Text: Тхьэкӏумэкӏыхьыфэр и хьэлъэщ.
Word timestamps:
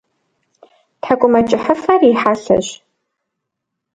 Тхьэкӏумэкӏыхьыфэр 1.01 2.01
и 2.09 2.13
хьэлъэщ. 2.19 2.67